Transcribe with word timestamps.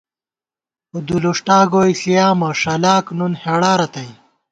اُودُولُوݭٹا 0.91 1.59
گوئی 1.71 1.93
ݪِیامہ 1.99 2.49
ݭَلاک 2.59 3.05
نُن 3.17 3.33
ہېڑا 3.41 3.71
رتئ 3.79 4.09